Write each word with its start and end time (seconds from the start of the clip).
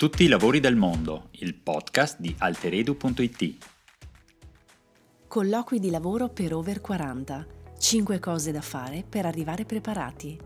Tutti 0.00 0.24
i 0.24 0.28
lavori 0.28 0.60
del 0.60 0.76
mondo, 0.76 1.28
il 1.32 1.54
podcast 1.54 2.20
di 2.20 2.34
alteredu.it. 2.38 3.66
Colloqui 5.28 5.78
di 5.78 5.90
lavoro 5.90 6.30
per 6.30 6.54
over 6.54 6.80
40. 6.80 7.46
5 7.78 8.18
cose 8.18 8.50
da 8.50 8.62
fare 8.62 9.04
per 9.06 9.26
arrivare 9.26 9.66
preparati. 9.66 10.40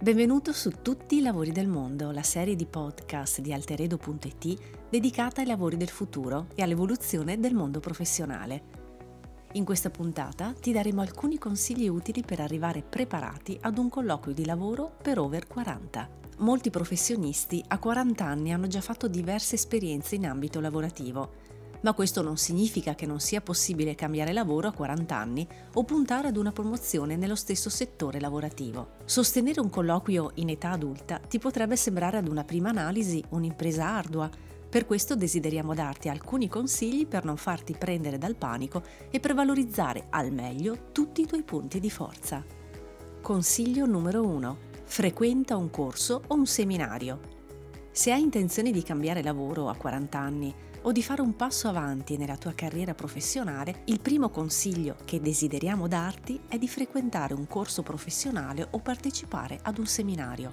Benvenuto 0.00 0.52
su 0.52 0.72
Tutti 0.82 1.18
i 1.18 1.20
lavori 1.20 1.52
del 1.52 1.68
mondo, 1.68 2.10
la 2.10 2.24
serie 2.24 2.56
di 2.56 2.66
podcast 2.66 3.40
di 3.40 3.52
alteredo.it 3.52 4.88
dedicata 4.90 5.40
ai 5.40 5.46
lavori 5.46 5.76
del 5.76 5.90
futuro 5.90 6.48
e 6.56 6.62
all'evoluzione 6.64 7.38
del 7.38 7.54
mondo 7.54 7.78
professionale. 7.78 8.62
In 9.52 9.64
questa 9.64 9.90
puntata 9.90 10.52
ti 10.60 10.72
daremo 10.72 11.02
alcuni 11.02 11.38
consigli 11.38 11.86
utili 11.86 12.24
per 12.24 12.40
arrivare 12.40 12.82
preparati 12.82 13.56
ad 13.60 13.78
un 13.78 13.88
colloquio 13.88 14.34
di 14.34 14.44
lavoro 14.44 14.96
per 15.00 15.20
over 15.20 15.46
40. 15.46 16.22
Molti 16.38 16.68
professionisti 16.70 17.64
a 17.68 17.78
40 17.78 18.24
anni 18.24 18.52
hanno 18.52 18.66
già 18.66 18.80
fatto 18.80 19.06
diverse 19.06 19.54
esperienze 19.54 20.16
in 20.16 20.26
ambito 20.26 20.58
lavorativo, 20.58 21.30
ma 21.82 21.92
questo 21.92 22.22
non 22.22 22.36
significa 22.38 22.96
che 22.96 23.06
non 23.06 23.20
sia 23.20 23.40
possibile 23.40 23.94
cambiare 23.94 24.32
lavoro 24.32 24.66
a 24.66 24.72
40 24.72 25.16
anni 25.16 25.46
o 25.74 25.84
puntare 25.84 26.26
ad 26.28 26.36
una 26.36 26.50
promozione 26.50 27.14
nello 27.16 27.36
stesso 27.36 27.70
settore 27.70 28.18
lavorativo. 28.18 28.96
Sostenere 29.04 29.60
un 29.60 29.70
colloquio 29.70 30.32
in 30.34 30.48
età 30.48 30.70
adulta 30.70 31.18
ti 31.18 31.38
potrebbe 31.38 31.76
sembrare 31.76 32.16
ad 32.16 32.26
una 32.26 32.42
prima 32.42 32.70
analisi 32.70 33.22
un'impresa 33.28 33.86
ardua, 33.86 34.28
per 34.68 34.86
questo 34.86 35.14
desideriamo 35.14 35.72
darti 35.72 36.08
alcuni 36.08 36.48
consigli 36.48 37.06
per 37.06 37.24
non 37.24 37.36
farti 37.36 37.76
prendere 37.78 38.18
dal 38.18 38.34
panico 38.34 38.82
e 39.08 39.20
per 39.20 39.34
valorizzare 39.34 40.06
al 40.10 40.32
meglio 40.32 40.90
tutti 40.90 41.20
i 41.20 41.26
tuoi 41.26 41.44
punti 41.44 41.78
di 41.78 41.90
forza. 41.90 42.44
Consiglio 43.20 43.86
numero 43.86 44.26
1 44.26 44.72
frequenta 44.94 45.56
un 45.56 45.70
corso 45.70 46.22
o 46.28 46.36
un 46.36 46.46
seminario. 46.46 47.18
Se 47.90 48.12
hai 48.12 48.22
intenzione 48.22 48.70
di 48.70 48.84
cambiare 48.84 49.24
lavoro 49.24 49.68
a 49.68 49.74
40 49.74 50.16
anni 50.16 50.54
o 50.82 50.92
di 50.92 51.02
fare 51.02 51.20
un 51.20 51.34
passo 51.34 51.66
avanti 51.66 52.16
nella 52.16 52.36
tua 52.36 52.52
carriera 52.52 52.94
professionale, 52.94 53.82
il 53.86 53.98
primo 53.98 54.28
consiglio 54.28 54.94
che 55.04 55.20
desideriamo 55.20 55.88
darti 55.88 56.38
è 56.46 56.58
di 56.58 56.68
frequentare 56.68 57.34
un 57.34 57.48
corso 57.48 57.82
professionale 57.82 58.68
o 58.70 58.78
partecipare 58.78 59.58
ad 59.62 59.78
un 59.78 59.86
seminario. 59.86 60.52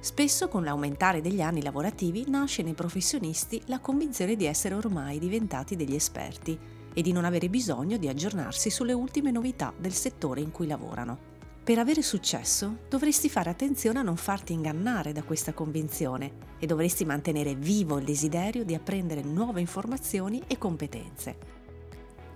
Spesso 0.00 0.48
con 0.48 0.64
l'aumentare 0.64 1.20
degli 1.20 1.42
anni 1.42 1.62
lavorativi 1.62 2.24
nasce 2.28 2.62
nei 2.62 2.72
professionisti 2.72 3.60
la 3.66 3.80
convinzione 3.80 4.36
di 4.36 4.46
essere 4.46 4.74
ormai 4.74 5.18
diventati 5.18 5.76
degli 5.76 5.94
esperti 5.94 6.58
e 6.94 7.02
di 7.02 7.12
non 7.12 7.26
avere 7.26 7.50
bisogno 7.50 7.98
di 7.98 8.08
aggiornarsi 8.08 8.70
sulle 8.70 8.94
ultime 8.94 9.30
novità 9.30 9.70
del 9.76 9.92
settore 9.92 10.40
in 10.40 10.50
cui 10.50 10.66
lavorano. 10.66 11.31
Per 11.64 11.78
avere 11.78 12.02
successo 12.02 12.78
dovresti 12.88 13.28
fare 13.28 13.48
attenzione 13.48 14.00
a 14.00 14.02
non 14.02 14.16
farti 14.16 14.52
ingannare 14.52 15.12
da 15.12 15.22
questa 15.22 15.54
convinzione 15.54 16.32
e 16.58 16.66
dovresti 16.66 17.04
mantenere 17.04 17.54
vivo 17.54 17.98
il 17.98 18.04
desiderio 18.04 18.64
di 18.64 18.74
apprendere 18.74 19.22
nuove 19.22 19.60
informazioni 19.60 20.42
e 20.48 20.58
competenze. 20.58 21.36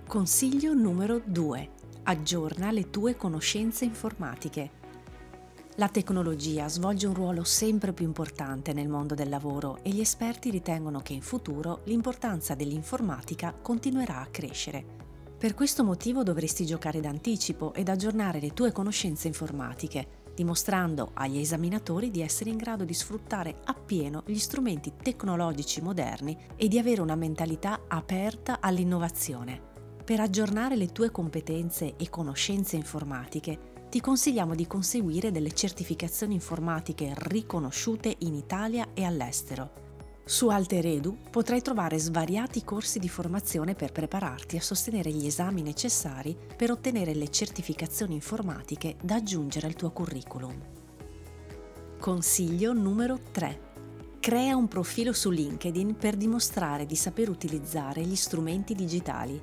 Consiglio 0.07 0.73
numero 0.73 1.21
2. 1.25 1.69
Aggiorna 2.03 2.71
le 2.71 2.89
tue 2.89 3.17
conoscenze 3.17 3.83
informatiche. 3.83 4.71
La 5.75 5.89
tecnologia 5.89 6.69
svolge 6.69 7.05
un 7.05 7.13
ruolo 7.13 7.43
sempre 7.43 7.91
più 7.91 8.05
importante 8.05 8.71
nel 8.71 8.87
mondo 8.87 9.13
del 9.13 9.27
lavoro 9.27 9.79
e 9.83 9.89
gli 9.89 9.99
esperti 9.99 10.49
ritengono 10.49 11.01
che 11.01 11.11
in 11.11 11.21
futuro 11.21 11.81
l'importanza 11.83 12.55
dell'informatica 12.55 13.53
continuerà 13.53 14.21
a 14.21 14.27
crescere. 14.27 15.06
Per 15.37 15.53
questo 15.53 15.83
motivo 15.83 16.23
dovresti 16.23 16.65
giocare 16.65 16.99
d'anticipo 16.99 17.75
ed 17.75 17.89
aggiornare 17.89 18.39
le 18.39 18.53
tue 18.53 18.71
conoscenze 18.71 19.27
informatiche, 19.27 20.25
dimostrando 20.33 21.11
agli 21.13 21.37
esaminatori 21.37 22.09
di 22.09 22.21
essere 22.21 22.49
in 22.49 22.57
grado 22.57 22.85
di 22.85 22.93
sfruttare 22.95 23.59
appieno 23.65 24.23
gli 24.25 24.39
strumenti 24.39 24.93
tecnologici 24.99 25.79
moderni 25.79 26.35
e 26.55 26.67
di 26.67 26.79
avere 26.79 27.01
una 27.01 27.13
mentalità 27.13 27.81
aperta 27.87 28.57
all'innovazione. 28.59 29.61
Per 30.03 30.19
aggiornare 30.19 30.75
le 30.75 30.91
tue 30.91 31.11
competenze 31.11 31.95
e 31.97 32.09
conoscenze 32.09 32.75
informatiche, 32.75 33.75
ti 33.91 34.01
consigliamo 34.01 34.55
di 34.55 34.65
conseguire 34.65 35.29
delle 35.29 35.53
certificazioni 35.53 36.33
informatiche 36.33 37.13
riconosciute 37.15 38.15
in 38.19 38.33
Italia 38.33 38.87
e 38.95 39.03
all'estero 39.03 39.85
su 40.27 40.49
Alteredu 40.49 41.17
potrai 41.31 41.61
trovare 41.61 41.97
svariati 41.97 42.65
corsi 42.65 42.99
di 42.99 43.07
formazione 43.07 43.75
per 43.75 43.93
prepararti 43.93 44.57
a 44.57 44.61
sostenere 44.61 45.09
gli 45.09 45.25
esami 45.25 45.61
necessari 45.61 46.37
per 46.53 46.69
ottenere 46.69 47.13
le 47.13 47.29
certificazioni 47.29 48.15
informatiche 48.15 48.97
da 49.01 49.15
aggiungere 49.15 49.67
al 49.67 49.75
tuo 49.75 49.91
curriculum. 49.91 50.53
Consiglio 51.97 52.73
numero 52.73 53.21
3. 53.31 53.61
Crea 54.19 54.57
un 54.57 54.67
profilo 54.67 55.13
su 55.13 55.29
LinkedIn 55.29 55.95
per 55.95 56.17
dimostrare 56.17 56.85
di 56.85 56.97
saper 56.97 57.29
utilizzare 57.29 58.01
gli 58.01 58.17
strumenti 58.17 58.75
digitali. 58.75 59.41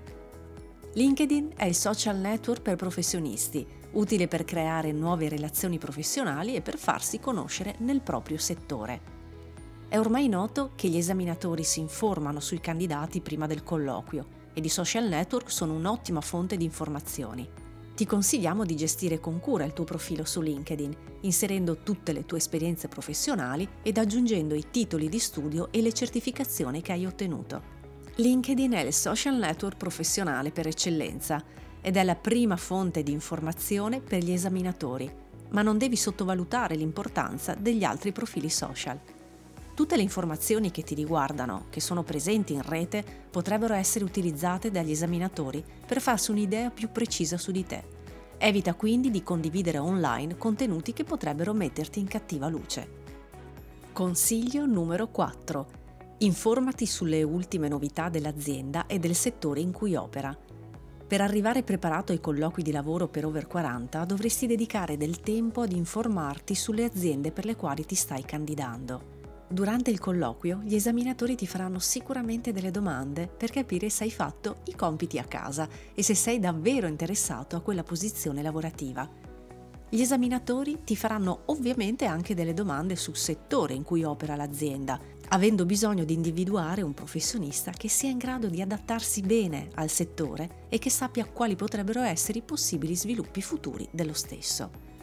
LinkedIn 0.92 1.52
è 1.56 1.64
il 1.64 1.74
social 1.74 2.18
network 2.18 2.60
per 2.60 2.76
professionisti, 2.76 3.66
utile 3.92 4.28
per 4.28 4.44
creare 4.44 4.92
nuove 4.92 5.30
relazioni 5.30 5.78
professionali 5.78 6.54
e 6.54 6.60
per 6.60 6.76
farsi 6.76 7.20
conoscere 7.20 7.76
nel 7.78 8.02
proprio 8.02 8.36
settore. 8.36 9.13
È 9.94 9.98
ormai 10.00 10.26
noto 10.26 10.72
che 10.74 10.88
gli 10.88 10.96
esaminatori 10.96 11.62
si 11.62 11.78
informano 11.78 12.40
sui 12.40 12.58
candidati 12.58 13.20
prima 13.20 13.46
del 13.46 13.62
colloquio 13.62 14.26
ed 14.52 14.64
i 14.64 14.68
social 14.68 15.06
network 15.06 15.52
sono 15.52 15.72
un'ottima 15.74 16.20
fonte 16.20 16.56
di 16.56 16.64
informazioni. 16.64 17.48
Ti 17.94 18.04
consigliamo 18.04 18.64
di 18.64 18.74
gestire 18.74 19.20
con 19.20 19.38
cura 19.38 19.62
il 19.62 19.72
tuo 19.72 19.84
profilo 19.84 20.24
su 20.24 20.40
LinkedIn, 20.40 20.96
inserendo 21.20 21.76
tutte 21.84 22.12
le 22.12 22.26
tue 22.26 22.38
esperienze 22.38 22.88
professionali 22.88 23.68
ed 23.84 23.96
aggiungendo 23.96 24.56
i 24.56 24.64
titoli 24.68 25.08
di 25.08 25.20
studio 25.20 25.68
e 25.70 25.80
le 25.80 25.92
certificazioni 25.92 26.82
che 26.82 26.90
hai 26.90 27.06
ottenuto. 27.06 27.62
LinkedIn 28.16 28.72
è 28.72 28.80
il 28.80 28.92
social 28.92 29.36
network 29.36 29.76
professionale 29.76 30.50
per 30.50 30.66
eccellenza 30.66 31.40
ed 31.80 31.96
è 31.96 32.02
la 32.02 32.16
prima 32.16 32.56
fonte 32.56 33.04
di 33.04 33.12
informazione 33.12 34.00
per 34.00 34.24
gli 34.24 34.32
esaminatori, 34.32 35.08
ma 35.50 35.62
non 35.62 35.78
devi 35.78 35.94
sottovalutare 35.94 36.74
l'importanza 36.74 37.54
degli 37.54 37.84
altri 37.84 38.10
profili 38.10 38.50
social. 38.50 38.98
Tutte 39.74 39.96
le 39.96 40.02
informazioni 40.02 40.70
che 40.70 40.82
ti 40.82 40.94
riguardano, 40.94 41.66
che 41.68 41.80
sono 41.80 42.04
presenti 42.04 42.52
in 42.52 42.62
rete, 42.62 43.04
potrebbero 43.28 43.74
essere 43.74 44.04
utilizzate 44.04 44.70
dagli 44.70 44.92
esaminatori 44.92 45.64
per 45.84 46.00
farsi 46.00 46.30
un'idea 46.30 46.70
più 46.70 46.92
precisa 46.92 47.36
su 47.36 47.50
di 47.50 47.66
te. 47.66 47.82
Evita 48.38 48.74
quindi 48.74 49.10
di 49.10 49.24
condividere 49.24 49.78
online 49.78 50.36
contenuti 50.36 50.92
che 50.92 51.02
potrebbero 51.02 51.52
metterti 51.52 51.98
in 51.98 52.06
cattiva 52.06 52.48
luce. 52.48 53.02
Consiglio 53.92 54.64
numero 54.64 55.08
4. 55.08 55.66
Informati 56.18 56.86
sulle 56.86 57.24
ultime 57.24 57.66
novità 57.66 58.08
dell'azienda 58.08 58.86
e 58.86 59.00
del 59.00 59.16
settore 59.16 59.58
in 59.58 59.72
cui 59.72 59.96
opera. 59.96 60.36
Per 61.06 61.20
arrivare 61.20 61.64
preparato 61.64 62.12
ai 62.12 62.20
colloqui 62.20 62.62
di 62.62 62.70
lavoro 62.70 63.08
per 63.08 63.26
over 63.26 63.48
40 63.48 64.04
dovresti 64.04 64.46
dedicare 64.46 64.96
del 64.96 65.18
tempo 65.18 65.62
ad 65.62 65.72
informarti 65.72 66.54
sulle 66.54 66.84
aziende 66.84 67.32
per 67.32 67.44
le 67.44 67.56
quali 67.56 67.84
ti 67.84 67.96
stai 67.96 68.24
candidando. 68.24 69.13
Durante 69.46 69.90
il 69.90 70.00
colloquio 70.00 70.60
gli 70.64 70.74
esaminatori 70.74 71.34
ti 71.36 71.46
faranno 71.46 71.78
sicuramente 71.78 72.52
delle 72.52 72.70
domande 72.70 73.28
per 73.28 73.50
capire 73.50 73.90
se 73.90 74.04
hai 74.04 74.10
fatto 74.10 74.60
i 74.64 74.74
compiti 74.74 75.18
a 75.18 75.24
casa 75.24 75.68
e 75.94 76.02
se 76.02 76.14
sei 76.14 76.40
davvero 76.40 76.86
interessato 76.86 77.54
a 77.54 77.60
quella 77.60 77.82
posizione 77.82 78.42
lavorativa. 78.42 79.08
Gli 79.88 80.00
esaminatori 80.00 80.80
ti 80.82 80.96
faranno 80.96 81.42
ovviamente 81.46 82.04
anche 82.04 82.34
delle 82.34 82.54
domande 82.54 82.96
sul 82.96 83.16
settore 83.16 83.74
in 83.74 83.84
cui 83.84 84.02
opera 84.02 84.34
l'azienda, 84.34 84.98
avendo 85.28 85.64
bisogno 85.66 86.04
di 86.04 86.14
individuare 86.14 86.82
un 86.82 86.94
professionista 86.94 87.70
che 87.70 87.88
sia 87.88 88.10
in 88.10 88.18
grado 88.18 88.48
di 88.48 88.60
adattarsi 88.60 89.20
bene 89.20 89.68
al 89.74 89.90
settore 89.90 90.66
e 90.68 90.78
che 90.78 90.90
sappia 90.90 91.26
quali 91.26 91.54
potrebbero 91.54 92.00
essere 92.00 92.38
i 92.38 92.42
possibili 92.42 92.96
sviluppi 92.96 93.40
futuri 93.40 93.86
dello 93.92 94.14
stesso. 94.14 94.93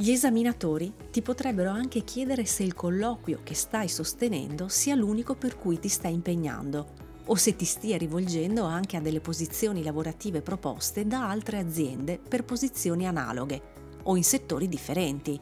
Gli 0.00 0.12
esaminatori 0.12 0.94
ti 1.10 1.20
potrebbero 1.20 1.68
anche 1.68 2.04
chiedere 2.04 2.46
se 2.46 2.62
il 2.62 2.72
colloquio 2.72 3.40
che 3.42 3.52
stai 3.52 3.86
sostenendo 3.86 4.66
sia 4.68 4.94
l'unico 4.94 5.34
per 5.34 5.58
cui 5.58 5.78
ti 5.78 5.88
stai 5.88 6.14
impegnando 6.14 6.86
o 7.26 7.34
se 7.34 7.54
ti 7.54 7.66
stia 7.66 7.98
rivolgendo 7.98 8.64
anche 8.64 8.96
a 8.96 9.00
delle 9.02 9.20
posizioni 9.20 9.82
lavorative 9.82 10.40
proposte 10.40 11.06
da 11.06 11.28
altre 11.28 11.58
aziende 11.58 12.18
per 12.18 12.46
posizioni 12.46 13.06
analoghe 13.06 13.60
o 14.04 14.16
in 14.16 14.24
settori 14.24 14.68
differenti. 14.68 15.38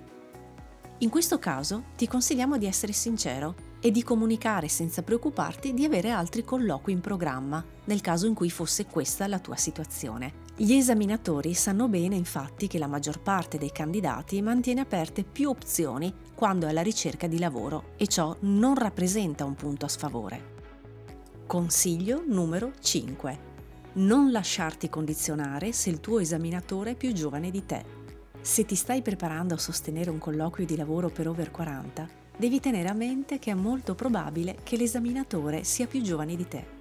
In 0.99 1.08
questo 1.08 1.38
caso 1.38 1.84
ti 1.94 2.08
consigliamo 2.08 2.58
di 2.58 2.66
essere 2.66 2.93
sincero 2.93 3.54
e 3.78 3.93
di 3.93 4.02
comunicare 4.02 4.66
senza 4.66 5.04
preoccuparti 5.04 5.72
di 5.72 5.84
avere 5.84 6.11
altri 6.11 6.43
colloqui 6.43 6.93
in 6.93 7.00
programma, 7.00 7.64
nel 7.84 8.00
caso 8.00 8.26
in 8.26 8.34
cui 8.34 8.50
fosse 8.50 8.87
questa 8.87 9.28
la 9.28 9.38
tua 9.38 9.54
situazione. 9.54 10.48
Gli 10.60 10.72
esaminatori 10.72 11.55
sanno 11.55 11.87
bene 11.87 12.16
infatti 12.16 12.66
che 12.66 12.81
la 12.81 12.88
maggior 12.88 13.20
parte 13.20 13.58
dei 13.58 13.70
candidati 13.70 14.43
mantiene 14.43 14.81
aperte 14.81 15.22
più 15.22 15.50
opzioni 15.50 16.12
quando 16.34 16.66
è 16.66 16.70
alla 16.70 16.82
ricerca 16.82 17.28
di 17.28 17.38
lavoro 17.38 17.90
e 17.96 18.08
ciò 18.08 18.37
non 18.40 18.75
rappresenta 18.75 19.44
un 19.44 19.55
punto 19.55 19.84
a 19.84 19.88
sfavore. 19.88 20.56
Consiglio 21.46 22.25
numero 22.26 22.72
5. 22.81 23.38
Non 23.93 24.32
lasciarti 24.32 24.88
condizionare 24.88 25.70
se 25.70 25.90
il 25.90 26.00
tuo 26.00 26.19
esaminatore 26.19 26.90
è 26.90 26.96
più 26.96 27.12
giovane 27.12 27.52
di 27.52 27.64
te. 27.64 27.84
Se 28.40 28.64
ti 28.64 28.75
stai 28.75 29.00
preparando 29.00 29.54
a 29.54 29.58
sostenere 29.58 30.11
un 30.11 30.19
colloquio 30.19 30.66
di 30.66 30.75
lavoro 30.75 31.08
per 31.08 31.28
over 31.28 31.52
40, 31.52 32.08
devi 32.37 32.58
tenere 32.58 32.88
a 32.88 32.94
mente 32.94 33.38
che 33.38 33.52
è 33.52 33.54
molto 33.54 33.94
probabile 33.94 34.56
che 34.64 34.76
l'esaminatore 34.76 35.62
sia 35.62 35.87
più 35.87 36.02
giovane 36.02 36.34
di 36.34 36.49
te. 36.49 36.77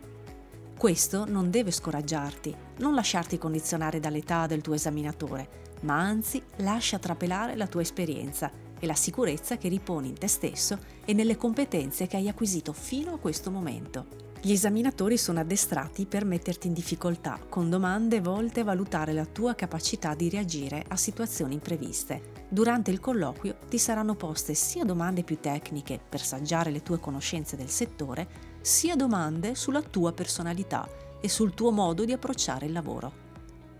Questo 0.78 1.26
non 1.26 1.50
deve 1.50 1.72
scoraggiarti, 1.72 2.56
non 2.78 2.94
lasciarti 2.94 3.40
condizionare 3.40 4.00
dall'età 4.00 4.46
del 4.46 4.62
tuo 4.62 4.76
esaminatore, 4.76 5.74
ma 5.82 5.98
anzi 5.98 6.40
lascia 6.58 7.00
trapelare 7.00 7.56
la 7.56 7.66
tua 7.66 7.82
esperienza 7.82 8.52
e 8.80 8.86
la 8.86 8.94
sicurezza 8.94 9.58
che 9.58 9.70
riponi 9.70 10.10
in 10.10 10.20
te 10.20 10.28
stesso 10.28 10.78
e 11.04 11.14
nelle 11.14 11.36
competenze 11.36 12.06
che 12.06 12.18
hai 12.18 12.30
acquisito 12.30 12.74
fino 12.74 13.16
a 13.16 13.18
questo 13.18 13.50
momento. 13.50 14.27
Gli 14.40 14.52
esaminatori 14.52 15.18
sono 15.18 15.40
addestrati 15.40 16.06
per 16.06 16.24
metterti 16.24 16.68
in 16.68 16.74
difficoltà 16.74 17.40
con 17.50 17.72
domande 17.72 18.22
volte 18.22 18.60
a 18.60 18.66
valutare 18.66 19.12
la 19.12 19.26
tua 19.26 19.56
capacità 19.56 20.14
di 20.14 20.30
reagire 20.30 20.86
a 20.88 20.96
situazioni 20.96 21.56
impreviste. 21.56 22.46
Durante 22.48 22.92
il 22.92 23.00
colloquio 23.00 23.58
ti 23.68 23.80
saranno 23.80 24.14
poste 24.14 24.54
sia 24.54 24.86
domande 24.86 25.24
più 25.24 25.40
tecniche 25.40 26.00
per 26.08 26.22
saggiare 26.22 26.70
le 26.70 26.84
tue 26.84 27.00
conoscenze 27.00 27.58
del 27.58 27.70
settore, 27.70 28.28
sia 28.62 28.96
domande 28.96 29.56
sulla 29.56 29.82
tua 29.82 30.14
personalità 30.14 30.88
e 31.20 31.28
sul 31.30 31.56
tuo 31.56 31.72
modo 31.72 32.06
di 32.06 32.14
approcciare 32.14 32.68
il 32.68 32.74
lavoro. 32.74 33.26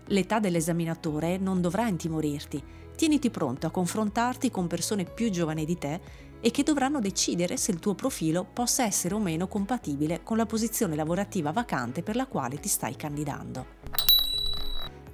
L'età 0.06 0.40
dell'esaminatore 0.40 1.38
non 1.38 1.60
dovrà 1.60 1.86
intimorirti, 1.86 2.62
tieniti 2.98 3.30
pronto 3.30 3.68
a 3.68 3.70
confrontarti 3.70 4.50
con 4.50 4.66
persone 4.66 5.04
più 5.04 5.30
giovani 5.30 5.64
di 5.64 5.78
te 5.78 6.00
e 6.40 6.50
che 6.50 6.64
dovranno 6.64 6.98
decidere 6.98 7.56
se 7.56 7.70
il 7.70 7.78
tuo 7.78 7.94
profilo 7.94 8.44
possa 8.44 8.82
essere 8.82 9.14
o 9.14 9.20
meno 9.20 9.46
compatibile 9.46 10.24
con 10.24 10.36
la 10.36 10.46
posizione 10.46 10.96
lavorativa 10.96 11.52
vacante 11.52 12.02
per 12.02 12.16
la 12.16 12.26
quale 12.26 12.58
ti 12.58 12.68
stai 12.68 12.96
candidando. 12.96 13.66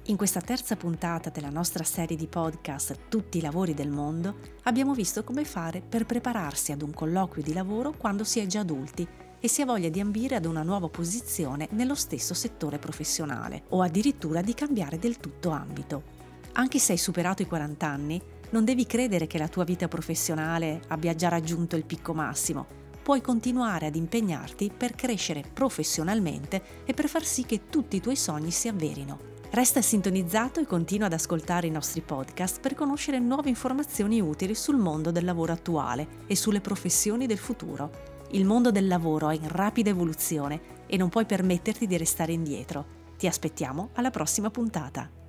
In 0.05 0.17
questa 0.17 0.41
terza 0.41 0.75
puntata 0.75 1.29
della 1.29 1.51
nostra 1.51 1.83
serie 1.83 2.17
di 2.17 2.25
podcast 2.25 3.07
Tutti 3.07 3.37
i 3.37 3.41
lavori 3.41 3.75
del 3.75 3.91
mondo 3.91 4.37
abbiamo 4.63 4.95
visto 4.95 5.23
come 5.23 5.45
fare 5.45 5.83
per 5.87 6.07
prepararsi 6.07 6.71
ad 6.71 6.81
un 6.81 6.91
colloquio 6.91 7.43
di 7.43 7.53
lavoro 7.53 7.93
quando 7.95 8.23
si 8.23 8.39
è 8.39 8.47
già 8.47 8.61
adulti 8.61 9.07
e 9.39 9.47
si 9.47 9.61
ha 9.61 9.65
voglia 9.65 9.89
di 9.89 9.99
ambire 9.99 10.33
ad 10.33 10.45
una 10.45 10.63
nuova 10.63 10.89
posizione 10.89 11.67
nello 11.73 11.93
stesso 11.93 12.33
settore 12.33 12.79
professionale 12.79 13.65
o 13.69 13.83
addirittura 13.83 14.41
di 14.41 14.55
cambiare 14.55 14.97
del 14.97 15.17
tutto 15.17 15.51
ambito. 15.51 16.14
Anche 16.57 16.79
se 16.79 16.93
hai 16.93 16.97
superato 16.97 17.41
i 17.41 17.47
40 17.47 17.85
anni, 17.85 18.21
non 18.51 18.63
devi 18.63 18.85
credere 18.85 19.27
che 19.27 19.37
la 19.37 19.49
tua 19.49 19.65
vita 19.65 19.89
professionale 19.89 20.81
abbia 20.87 21.13
già 21.13 21.27
raggiunto 21.27 21.75
il 21.75 21.83
picco 21.83 22.13
massimo. 22.13 22.65
Puoi 23.03 23.19
continuare 23.19 23.87
ad 23.87 23.95
impegnarti 23.95 24.71
per 24.75 24.95
crescere 24.95 25.43
professionalmente 25.53 26.83
e 26.85 26.93
per 26.93 27.09
far 27.09 27.25
sì 27.25 27.45
che 27.45 27.67
tutti 27.69 27.97
i 27.97 28.01
tuoi 28.01 28.15
sogni 28.15 28.51
si 28.51 28.69
avverino. 28.69 29.33
Resta 29.51 29.81
sintonizzato 29.81 30.61
e 30.61 30.65
continua 30.65 31.07
ad 31.07 31.13
ascoltare 31.13 31.67
i 31.67 31.71
nostri 31.71 31.99
podcast 31.99 32.61
per 32.61 32.73
conoscere 32.73 33.19
nuove 33.19 33.49
informazioni 33.49 34.21
utili 34.21 34.55
sul 34.55 34.77
mondo 34.77 35.11
del 35.11 35.25
lavoro 35.25 35.51
attuale 35.51 36.07
e 36.25 36.37
sulle 36.37 36.61
professioni 36.61 37.27
del 37.27 37.37
futuro. 37.37 38.13
Il 38.31 38.45
mondo 38.45 38.71
del 38.71 38.87
lavoro 38.87 39.29
è 39.29 39.35
in 39.35 39.49
rapida 39.49 39.89
evoluzione 39.89 40.85
e 40.87 40.95
non 40.95 41.09
puoi 41.09 41.25
permetterti 41.25 41.85
di 41.85 41.97
restare 41.97 42.31
indietro. 42.31 43.03
Ti 43.17 43.27
aspettiamo 43.27 43.89
alla 43.93 44.09
prossima 44.09 44.49
puntata. 44.49 45.23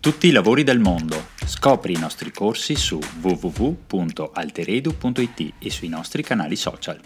Tutti 0.00 0.28
i 0.28 0.30
lavori 0.30 0.62
del 0.62 0.78
mondo. 0.78 1.30
Scopri 1.44 1.94
i 1.94 1.98
nostri 1.98 2.30
corsi 2.30 2.76
su 2.76 3.00
www.alteredu.it 3.20 5.54
e 5.58 5.70
sui 5.70 5.88
nostri 5.88 6.22
canali 6.22 6.54
social. 6.54 7.00